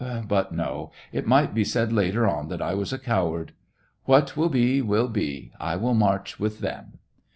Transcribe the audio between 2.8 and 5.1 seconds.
a coward. What will be will